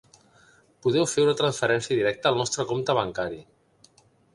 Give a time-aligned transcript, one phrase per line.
[0.85, 3.43] Podeu fer una transferència directa al nostre compte bancari.